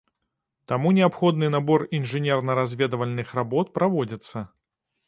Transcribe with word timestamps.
Таму 0.71 0.93
неабходны 0.99 1.49
набор 1.57 1.85
інжынерна-разведвальных 1.99 3.39
работ 3.43 3.73
праводзіцца. 3.79 4.37